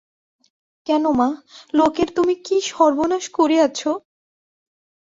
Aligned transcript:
কেন 0.87 1.03
মা, 1.11 1.29
লোকের 1.73 2.09
তুমি 2.15 2.33
কী 2.45 2.57
সর্বনাশ 2.69 3.25
করিয়াছ? 3.29 3.79